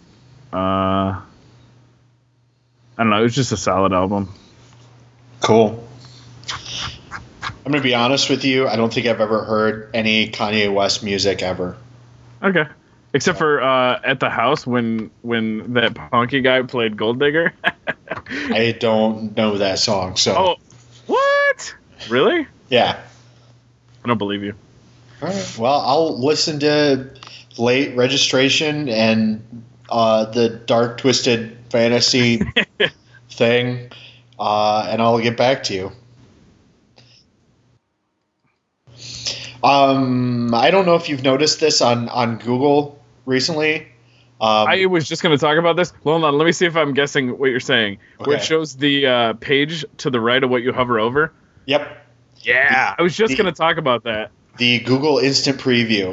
[0.52, 1.22] Uh, I
[2.96, 3.20] don't know.
[3.20, 4.32] It was just a solid album.
[5.40, 5.86] Cool.
[7.42, 8.66] I'm gonna be honest with you.
[8.66, 11.76] I don't think I've ever heard any Kanye West music ever.
[12.42, 12.64] Okay.
[13.12, 17.52] Except for uh, at the house when when that punky guy played Gold Digger.
[18.28, 20.56] I don't know that song, so oh,
[21.06, 21.74] what?
[22.08, 22.46] Really?
[22.68, 23.00] yeah.
[24.04, 24.54] I don't believe you.
[25.22, 25.58] All right.
[25.58, 27.10] Well, I'll listen to
[27.58, 32.40] late registration and uh, the dark twisted fantasy
[33.30, 33.90] thing,
[34.38, 35.92] uh, and I'll get back to you.
[39.62, 43.88] Um, I don't know if you've noticed this on on Google recently.
[44.40, 45.92] Um, I was just going to talk about this.
[46.02, 46.38] Hold on.
[46.38, 47.98] Let me see if I'm guessing what you're saying.
[48.16, 51.34] Where it shows the uh, page to the right of what you hover over.
[51.66, 52.06] yep,
[52.40, 52.94] Yeah.
[52.98, 54.30] I was just the- going to talk about that.
[54.60, 56.12] The Google Instant Preview.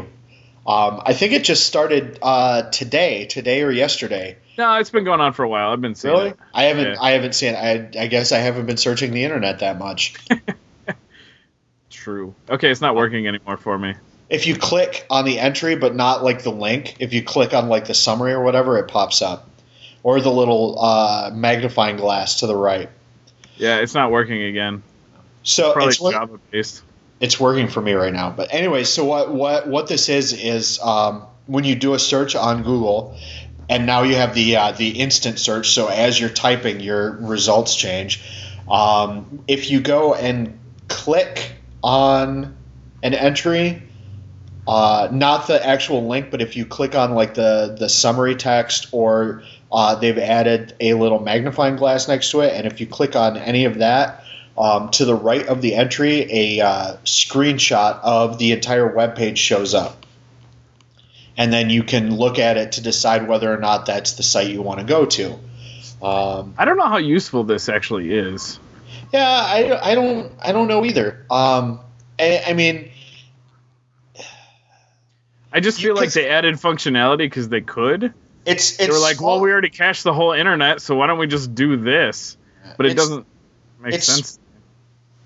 [0.66, 4.38] Um, I think it just started uh, today, today or yesterday.
[4.58, 5.72] No, it's been going on for a while.
[5.72, 6.30] I've been seeing Really?
[6.30, 6.40] it.
[6.54, 6.88] I haven't.
[6.94, 6.96] Yeah.
[7.02, 7.56] I haven't seen.
[7.56, 7.90] I.
[7.98, 10.16] I guess I haven't been searching the internet that much.
[11.90, 12.34] True.
[12.50, 13.96] Okay, it's not working anymore for me.
[14.30, 17.70] if you click on the entry, but not like the link, if you click on
[17.70, 19.50] like the summary or whatever, it pops up,
[20.04, 22.90] or the little uh, magnifying glass to the right.
[23.58, 24.84] Yeah, it's not working again.
[25.44, 26.84] So Probably it's, Java based.
[27.20, 28.30] It's working for me right now.
[28.30, 32.36] But anyway, so what what what this is is um, when you do a search
[32.36, 33.18] on Google,
[33.70, 35.70] and now you have the uh, the instant search.
[35.70, 38.24] So as you're typing, your results change.
[38.70, 41.54] Um, if you go and click
[41.84, 42.56] on
[43.02, 43.82] an entry,
[44.68, 48.90] uh, not the actual link, but if you click on like the the summary text
[48.92, 53.16] or uh, they've added a little magnifying glass next to it, and if you click
[53.16, 54.24] on any of that,
[54.58, 59.38] um, to the right of the entry, a uh, screenshot of the entire web page
[59.38, 60.06] shows up.
[61.38, 64.50] And then you can look at it to decide whether or not that's the site
[64.50, 65.34] you want to go to.
[66.02, 68.60] Um, I don't know how useful this actually is.
[69.14, 71.26] yeah, I, I don't I don't know either.
[71.30, 71.80] Um,
[72.20, 72.92] I, I mean,
[75.52, 78.14] I just feel like they added functionality because they could.
[78.46, 81.20] it's it's They were like, well, we already cached the whole internet, so why don't
[81.20, 82.38] we just do this?
[82.76, 83.26] But it doesn't
[83.80, 84.40] make sense.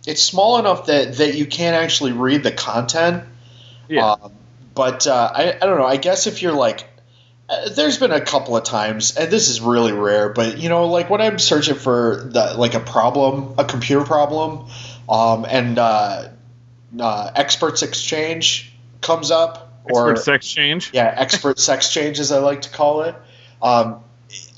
[0.06, 3.24] It's small enough that that you can't actually read the content.
[3.88, 4.12] Yeah.
[4.12, 4.32] Um,
[4.74, 5.86] but uh, I, I don't know.
[5.86, 6.88] I guess if you're like,
[7.50, 10.88] Uh, There's been a couple of times, and this is really rare, but you know,
[10.88, 14.68] like when I'm searching for the, like a problem, a computer problem,
[15.10, 16.30] um, and uh,
[16.98, 20.92] uh, Experts Exchange comes up, or Expert sex change.
[20.94, 23.16] yeah, expert sex change, as I like to call it.
[23.62, 24.00] Um,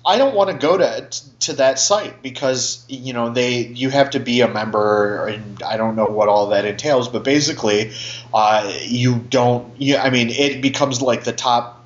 [0.06, 1.08] I don't want to go to
[1.42, 5.78] to that site because you know they you have to be a member, and I
[5.78, 7.08] don't know what all that entails.
[7.08, 7.92] But basically,
[8.34, 9.80] uh, you don't.
[9.82, 11.86] You, I mean, it becomes like the top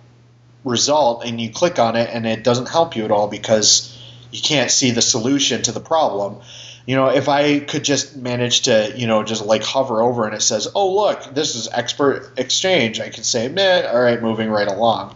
[0.64, 3.96] result, and you click on it, and it doesn't help you at all because
[4.32, 6.42] you can't see the solution to the problem.
[6.88, 10.34] You know, if I could just manage to, you know, just like hover over and
[10.34, 14.50] it says, "Oh, look, this is expert exchange," I could say, "Meh, all right, moving
[14.50, 15.14] right along."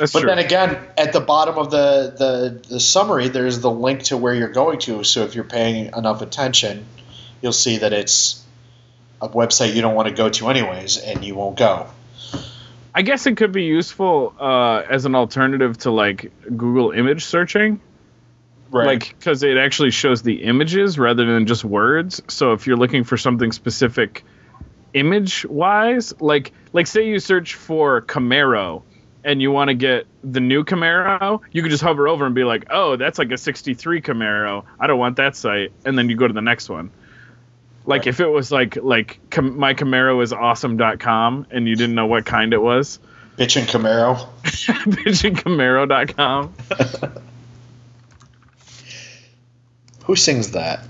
[0.00, 0.30] That's But true.
[0.30, 4.32] then again, at the bottom of the, the, the summary, there's the link to where
[4.34, 5.04] you're going to.
[5.04, 6.86] So if you're paying enough attention,
[7.42, 8.42] you'll see that it's
[9.20, 11.86] a website you don't want to go to anyways, and you won't go.
[12.94, 17.78] I guess it could be useful uh, as an alternative to like Google image searching.
[18.70, 18.86] Right.
[18.86, 23.02] Like because it actually shows the images rather than just words so if you're looking
[23.02, 24.24] for something specific
[24.94, 28.84] image wise like like say you search for camaro
[29.24, 32.44] and you want to get the new camaro you can just hover over and be
[32.44, 36.16] like oh that's like a 63 camaro i don't want that site and then you
[36.16, 36.90] go to the next one
[37.86, 38.08] like Right.
[38.08, 42.24] if it was like like com- my camaro is awesome.com and you didn't know what
[42.26, 42.98] kind it was
[43.36, 44.28] Bitchin' Camaro.
[44.44, 46.52] bitchingcamaro.com
[50.04, 50.80] Who sings that?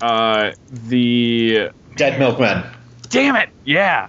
[0.00, 2.64] uh the Dead Milkmen.
[3.10, 4.08] damn it yeah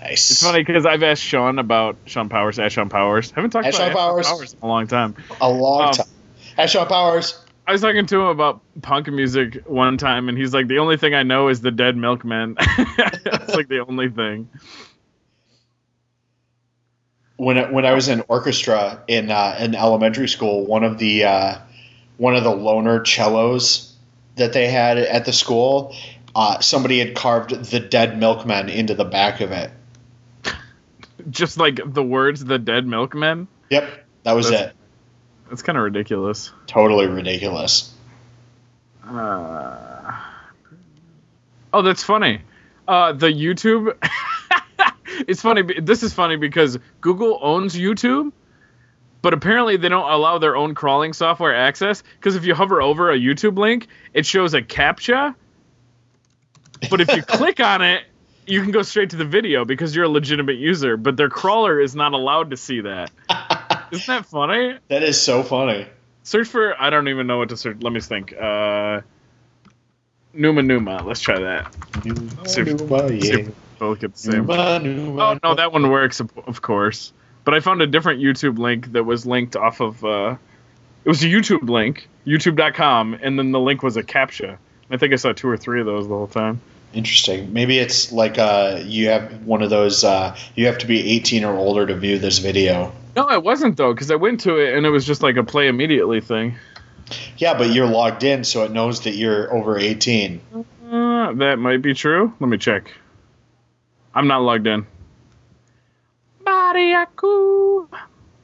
[0.00, 0.30] Nice.
[0.30, 3.32] It's funny because I've asked Sean about Sean Powers, Ash Sean Powers.
[3.32, 4.52] I Haven't talked Ash about Sean Ash Powers.
[4.54, 5.14] in a long time.
[5.40, 6.06] A long Um, time.
[6.56, 7.38] Hey, Sean Powers.
[7.66, 10.96] I was talking to him about punk music one time, and he's like, "The only
[10.96, 12.56] thing I know is the Dead Milkmen."
[13.30, 14.48] It's like the only thing.
[17.36, 21.24] when I, when I was in orchestra in uh, in elementary school, one of the
[21.24, 21.58] uh,
[22.16, 23.94] one of the loner cellos
[24.36, 25.94] that they had at the school,
[26.34, 29.70] uh, somebody had carved the dead milkmen into the back of it.
[31.30, 34.76] Just like the words "the Dead Milkmen." Yep, that was That's- it.
[35.50, 36.52] It's kind of ridiculous.
[36.66, 37.92] Totally ridiculous.
[39.02, 40.12] Uh,
[41.72, 42.42] oh, that's funny.
[42.86, 43.96] Uh, the YouTube.
[45.26, 45.62] it's funny.
[45.80, 48.32] This is funny because Google owns YouTube,
[49.22, 52.02] but apparently they don't allow their own crawling software access.
[52.18, 55.34] Because if you hover over a YouTube link, it shows a captcha.
[56.90, 58.02] But if you click on it,
[58.48, 60.96] you can go straight to the video because you're a legitimate user.
[60.96, 63.10] But their crawler is not allowed to see that.
[63.92, 64.78] Isn't that funny?
[64.88, 65.86] That is so funny.
[66.24, 67.78] Search for I don't even know what to search.
[67.80, 68.34] Let me think.
[68.38, 69.00] Uh,
[70.34, 71.02] Numa Numa.
[71.04, 71.74] Let's try that.
[72.46, 73.48] See if- Numa, yeah.
[73.78, 74.46] Both get the same.
[74.46, 75.22] Numa, Numa.
[75.22, 77.12] Oh no, that one works of of course.
[77.44, 80.04] But I found a different YouTube link that was linked off of.
[80.04, 80.36] Uh,
[81.04, 84.58] it was a YouTube link, YouTube.com, and then the link was a captcha.
[84.90, 86.60] I think I saw two or three of those the whole time.
[86.92, 87.52] Interesting.
[87.52, 90.04] Maybe it's like uh, you have one of those.
[90.04, 92.92] Uh, you have to be 18 or older to view this video.
[93.14, 95.44] No, it wasn't though, because I went to it and it was just like a
[95.44, 96.56] play immediately thing.
[97.36, 100.40] Yeah, but you're logged in, so it knows that you're over 18.
[100.90, 102.32] Uh, that might be true.
[102.40, 102.92] Let me check.
[104.14, 104.86] I'm not logged in.
[106.44, 107.88] Bariaku,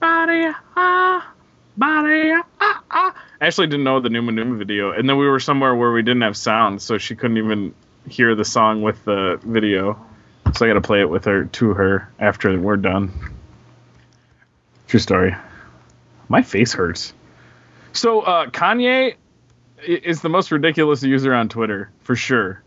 [0.01, 1.35] baria, ah,
[1.79, 3.25] baria, ah, ah.
[3.41, 6.03] I actually didn't know the Numa Numa video, and then we were somewhere where we
[6.03, 7.75] didn't have sound, so she couldn't even
[8.09, 10.05] hear the song with the video.
[10.55, 13.13] So I got to play it with her to her after we're done.
[14.89, 15.35] True story.
[16.29, 17.13] My face hurts.
[17.93, 19.15] So uh, Kanye
[19.87, 22.63] is the most ridiculous user on Twitter for sure.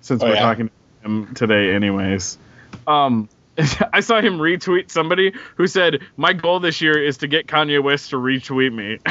[0.00, 0.40] Since Oh, we're yeah?
[0.40, 2.38] talking to him today, anyways.
[2.86, 3.28] Um,
[3.92, 7.82] I saw him retweet somebody who said, "My goal this year is to get Kanye
[7.82, 8.98] West to retweet me."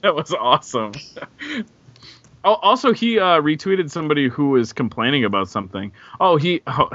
[0.00, 0.92] that was awesome.
[2.44, 5.92] Oh, also, he uh, retweeted somebody who was complaining about something.
[6.20, 6.90] Oh, he oh,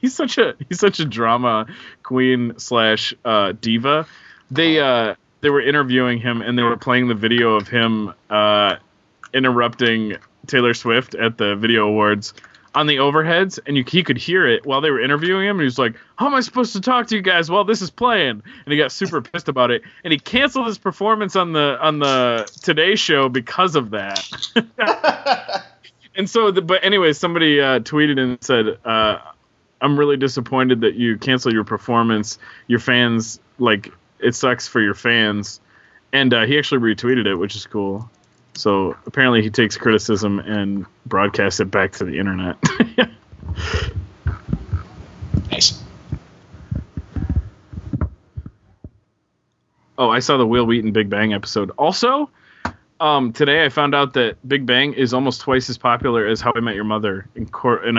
[0.00, 1.66] he's such a he's such a drama
[2.02, 4.06] queen slash uh, diva.
[4.50, 8.76] They uh, they were interviewing him and they were playing the video of him uh,
[9.32, 10.16] interrupting
[10.46, 12.34] Taylor Swift at the Video Awards
[12.74, 15.56] on the overheads, and you, he could hear it while they were interviewing him.
[15.56, 17.82] And he was like, "How am I supposed to talk to you guys while this
[17.82, 21.52] is playing?" And he got super pissed about it, and he canceled his performance on
[21.52, 24.28] the on the Today Show because of that.
[26.16, 29.18] and so, the, but anyway, somebody uh, tweeted and said, uh,
[29.80, 32.38] "I'm really disappointed that you canceled your performance.
[32.66, 35.60] Your fans like it sucks for your fans."
[36.12, 38.08] And uh, he actually retweeted it, which is cool.
[38.54, 42.56] So apparently he takes criticism and broadcasts it back to the internet.
[45.50, 45.82] nice.
[49.98, 51.70] Oh, I saw the Wil Wheaton Big Bang episode.
[51.78, 52.30] Also,
[53.00, 56.52] um, today I found out that Big Bang is almost twice as popular as How
[56.54, 57.96] I Met Your Mother in, cor- in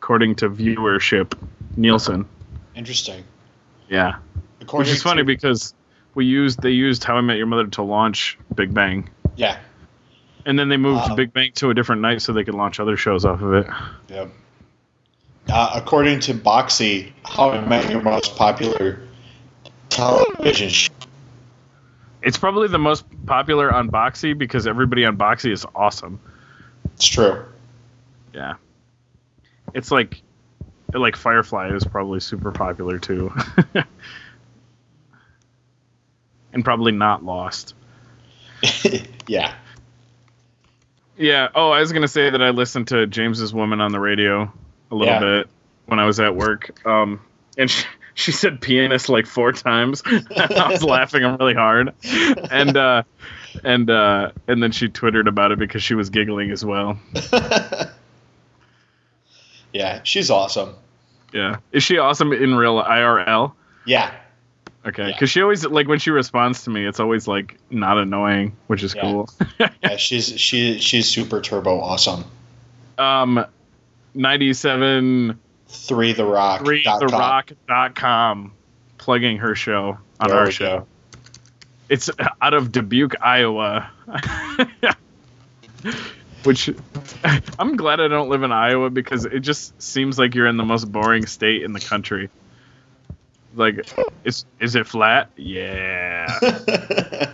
[0.00, 1.34] according to viewership
[1.76, 2.26] Nielsen.
[2.74, 3.24] Interesting.
[3.88, 4.16] Yeah.
[4.60, 5.74] According Which is funny to- because
[6.14, 9.10] we used they used How I Met Your Mother to launch Big Bang.
[9.36, 9.58] Yeah
[10.46, 11.16] and then they moved Wow.
[11.16, 13.66] Big Bang to a different night so they could launch other shows off of it.
[14.08, 14.30] Yep.
[15.48, 19.00] Uh, according to Boxee, How I Met Your most popular
[19.90, 20.92] television show.
[22.22, 26.20] It's probably the most popular on Boxee because everybody on Boxee is awesome.
[26.94, 27.44] It's true.
[28.32, 28.54] Yeah.
[29.74, 30.22] It's like
[30.94, 33.32] like Firefly is probably super popular too.
[36.52, 37.74] and probably not lost.
[39.26, 39.54] yeah.
[41.18, 41.48] Yeah.
[41.54, 44.52] Oh, I was gonna say that I listened to James's Woman on the radio
[44.90, 45.20] a little Yeah.
[45.20, 45.48] bit
[45.86, 46.84] when I was at work.
[46.86, 47.20] Um,
[47.56, 50.02] and she, she said pianist like four times.
[50.06, 51.92] I was laughing really hard,
[52.50, 53.02] and uh,
[53.64, 56.98] and uh, and then she twittered about it because she was giggling as well.
[59.72, 60.74] yeah, she's awesome.
[61.32, 61.56] Yeah.
[61.72, 63.52] Is she awesome in real IRL?
[63.84, 64.12] Yeah.
[64.86, 65.12] Okay, Yeah.
[65.12, 68.82] because she always like when she responds to me, it's always like not annoying, which
[68.82, 69.00] is Yeah.
[69.02, 69.28] cool.
[69.82, 72.24] Yeah, she's she she's super turbo awesome.
[72.98, 73.44] um,
[74.14, 76.64] ninety seven Three the rock.
[76.64, 78.52] three the rock dot com,
[78.98, 80.78] plugging her show on There our show.
[80.80, 80.86] go.
[81.88, 82.08] It's
[82.40, 83.90] out of Dubuque, Iowa.
[86.44, 86.70] Which
[87.58, 90.64] I'm glad I don't live in Iowa because it just seems like you're in the
[90.64, 92.30] most boring state in the country.
[93.56, 93.88] Like,
[94.24, 95.30] is is it flat?
[95.36, 96.26] Yeah.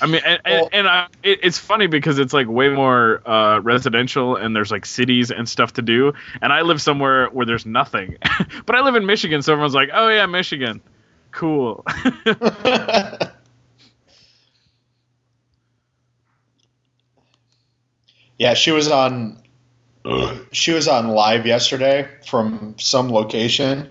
[0.00, 3.22] I mean, and, and, Well- and I, it, it's funny because it's like way more
[3.28, 6.14] uh, residential, and there's like cities and stuff to do.
[6.40, 8.16] And I live somewhere where there's nothing,
[8.66, 10.80] but I live in Michigan, so everyone's like, "Oh yeah, Michigan,
[11.30, 11.84] cool."
[18.38, 19.38] yeah, she was on.
[20.50, 23.88] She was on live yesterday from some location,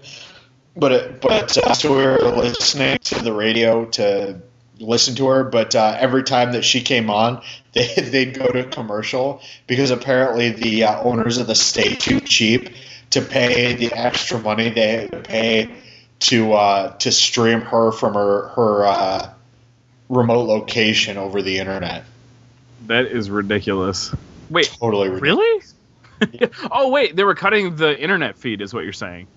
[0.76, 4.42] but it, but uh, so we were listening to the radio to
[4.80, 5.44] listen to her.
[5.44, 7.42] But uh, every time that she came on,
[7.74, 12.70] they they'd go to commercial because apparently the uh, owners of the state too cheap
[13.12, 15.70] to pay the extra money they had to pay
[16.20, 19.34] to uh, to stream her from her her uh,
[20.10, 22.06] remote location over the internet.
[22.88, 24.14] that is ridiculous.
[24.50, 25.74] Wait, Totally ridiculous.
[26.22, 26.50] really?
[26.72, 29.28] oh wait, they were cutting the internet feed, is what you're saying?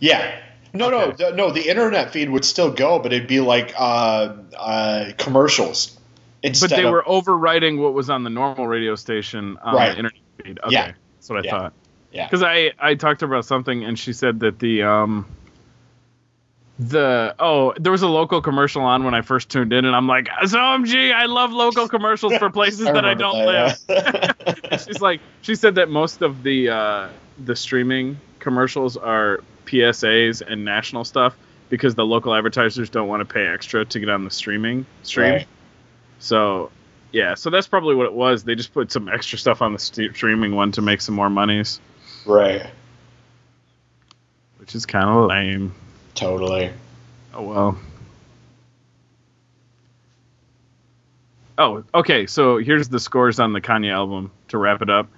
[0.00, 0.40] Yeah.
[0.72, 1.30] No, no, Okay.
[1.30, 1.50] the, no.
[1.52, 5.96] The internet feed would still go, but it'd be like uh, uh, commercials
[6.42, 9.90] instead But they of were overwriting what was on the normal radio station on Right.
[9.92, 10.58] the internet feed.
[10.64, 10.92] Okay, Yeah.
[11.16, 11.50] that's what I Yeah.
[11.50, 11.72] thought.
[12.12, 12.26] yeah.
[12.26, 15.26] Because I I talked to her about something and she said that the um
[16.76, 20.08] the oh there was a local commercial on when I first tuned in and I'm
[20.08, 23.78] like OMG I love local commercials for places that I don't live.
[23.86, 24.76] that, And yeah.
[24.78, 27.08] she's like she said that most of the uh,
[27.44, 31.36] the streaming commercials are PSAs and national stuff
[31.68, 35.32] because the local advertisers don't want to pay extra to get on the streaming stream.
[35.32, 35.46] Right.
[36.18, 36.70] So
[37.12, 38.44] yeah, so that's probably what it was.
[38.44, 41.30] They just put some extra stuff on the st- streaming one to make some more
[41.30, 41.80] monies,
[42.26, 42.66] right.
[44.58, 45.74] which is kind of lame.
[46.14, 46.72] Totally.
[47.32, 47.78] Oh well.
[51.56, 52.26] Oh, okay.
[52.26, 55.08] So here's the scores on the Kanye album to wrap it up.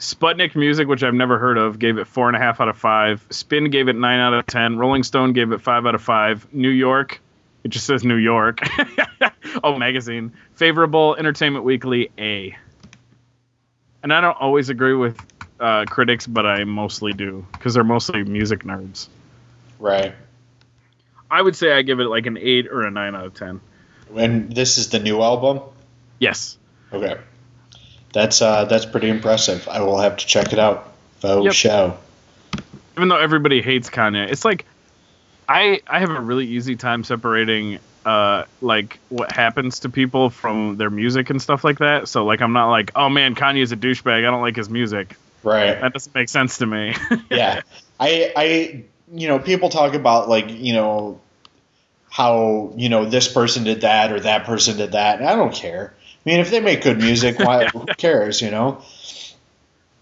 [0.00, 2.76] Sputnik Music, which I've never heard of, gave it four and a half out of
[2.78, 3.24] five.
[3.30, 4.78] Spin gave it nine out of ten.
[4.78, 6.52] Rolling Stone gave it five out of five.
[6.54, 7.20] New York,
[7.64, 8.60] it just says New York.
[9.62, 10.32] oh, magazine.
[10.54, 11.16] Favorable.
[11.16, 12.56] Entertainment Weekly, A.
[14.02, 15.20] And I don't always agree with
[15.60, 19.08] uh, critics, but I mostly do because they're mostly music nerds.
[19.78, 20.14] Right.
[21.30, 23.60] I would say I give it like an eight or a nine out of ten.
[24.16, 25.60] And this is the new album.
[26.18, 26.56] Yes.
[26.90, 27.20] Okay.
[28.12, 29.68] That's uh, that's pretty impressive.
[29.68, 30.92] I will have to check it out.
[31.20, 31.54] Faux Yep.
[31.54, 31.98] show.
[32.96, 34.64] Even though everybody hates Kanye, it's like
[35.48, 40.76] I I have a really easy time separating uh like what happens to people from
[40.76, 42.08] their music and stuff like that.
[42.08, 44.18] So like I'm not like, oh man, Kanye's a douchebag.
[44.18, 45.16] I don't like his music.
[45.42, 45.80] Right.
[45.80, 46.94] That doesn't make sense to me.
[47.30, 47.60] yeah.
[47.98, 51.20] I I you know people talk about like you know
[52.08, 55.20] how you know this person did that or that person did that.
[55.20, 55.94] And I don't care.
[56.24, 57.66] I mean, if they make good music, why?
[57.72, 58.42] who cares?
[58.42, 58.82] You know.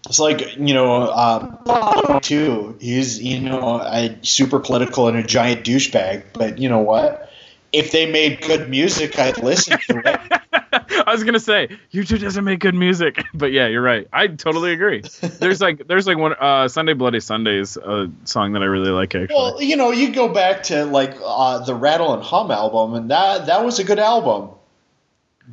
[0.07, 2.81] It's like you know, um, U2.
[2.81, 6.23] He's you know a super political and a giant douchebag.
[6.33, 7.31] But you know what?
[7.71, 10.41] If they made good music, I'd listen to it.
[11.07, 14.07] I was gonna say U2 doesn't make good music, but yeah, you're right.
[14.11, 15.03] I totally agree.
[15.21, 19.15] There's like there's like one uh, Sunday Bloody Sundays a song that I really like
[19.15, 19.35] actually.
[19.35, 23.11] Well, you know, you go back to like uh, the Rattle and Hum album, and
[23.11, 24.51] that that was a good album.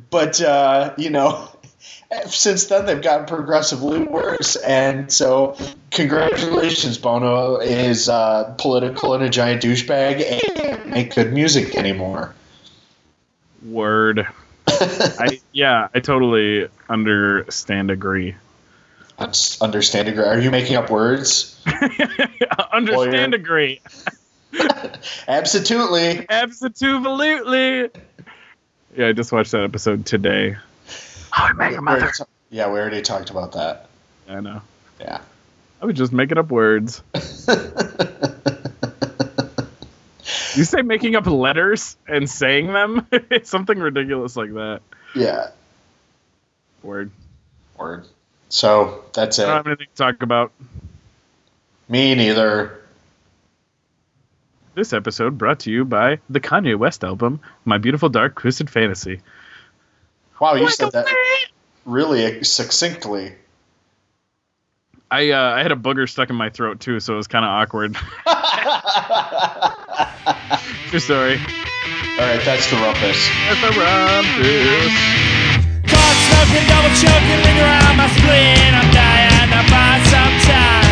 [0.09, 1.49] But uh, you know,
[2.27, 5.57] since then they've gotten progressively worse, and so
[5.91, 12.33] congratulations, Bono is uh, political and a giant douchebag and can't make good music anymore.
[13.65, 14.27] Word.
[14.67, 18.35] I yeah, I totally understand agree.
[19.61, 20.23] Understand agree.
[20.23, 21.59] Are you making up words?
[22.71, 23.35] understand Lawyer.
[23.35, 23.81] agree.
[25.27, 26.25] Absolutely.
[26.29, 27.89] Absolutely.
[28.97, 30.57] Yeah, I just watched that episode today.
[31.29, 32.11] How I Met Your Mother.
[32.49, 33.87] Yeah, we already talked about that.
[34.27, 34.61] I know.
[34.99, 35.21] Yeah.
[35.79, 37.01] I was just making up words.
[40.55, 43.05] You say making up letters and saying them?
[43.11, 44.81] it's something ridiculous like that.
[45.13, 45.51] yeah.
[46.81, 47.11] Word.
[47.77, 48.07] Word.
[48.49, 49.43] So that's it.
[49.43, 50.51] I don't have anything to talk about.
[51.87, 52.81] Me neither.
[54.77, 59.21] This episode brought to you by the Kanye West album, My Beautiful Dark Twisted Fantasy.
[60.39, 61.07] Wow, you said that
[61.83, 63.33] really succinctly.
[65.09, 67.43] I uh, I had a booger stuck in my throat too, so it was kind
[67.43, 67.95] of awkward.
[70.89, 71.39] True story.
[71.39, 73.17] All right, that's the rumpus.
[73.49, 74.93] That's a rumpus.
[75.89, 78.77] Cock smoking, double choking, linger on my spleen.
[78.77, 80.86] I'm dying to buy some time.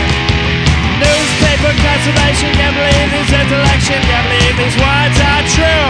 [1.73, 5.89] Conservation, can't believe this election, can't believe these words are true.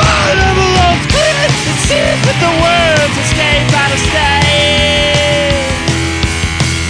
[0.00, 4.58] I never lost grits and seas with the words escape out of state.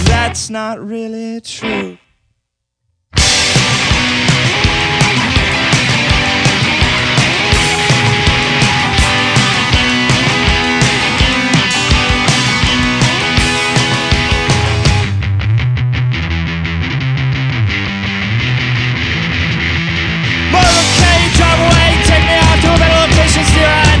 [0.05, 1.97] That's not really true.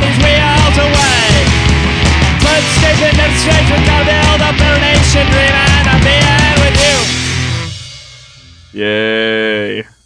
[0.01, 1.31] These wheels away.
[2.43, 6.97] Landscaping, demonstration, gotta build a better nation, dreaming of being with you.
[8.73, 9.98] Yeah.